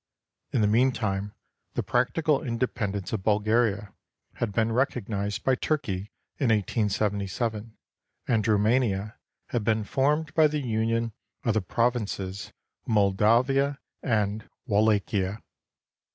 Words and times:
In 0.51 0.61
the 0.61 0.67
mean 0.67 0.91
time 0.93 1.35
the 1.75 1.83
practical 1.83 2.41
independence 2.41 3.13
of 3.13 3.21
Bulgaria 3.21 3.93
had 4.37 4.51
been 4.51 4.71
recognized 4.71 5.43
by 5.43 5.53
Turkey 5.53 6.11
in 6.39 6.49
1877, 6.49 7.77
and 8.27 8.47
Roumania 8.47 9.19
had 9.49 9.63
been 9.63 9.83
formed 9.83 10.33
by 10.33 10.47
the 10.47 10.57
union 10.61 11.13
of 11.43 11.53
the 11.53 11.61
provinces 11.61 12.47
of 12.87 12.93
Moldavia 12.93 13.77
and 14.01 14.49
Wallachia. 14.65 15.43